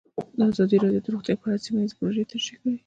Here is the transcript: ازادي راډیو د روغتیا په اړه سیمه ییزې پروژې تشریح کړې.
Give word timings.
ازادي 0.51 0.77
راډیو 0.83 1.03
د 1.05 1.07
روغتیا 1.13 1.35
په 1.39 1.45
اړه 1.47 1.63
سیمه 1.65 1.79
ییزې 1.81 1.95
پروژې 1.97 2.29
تشریح 2.31 2.57
کړې. 2.61 2.75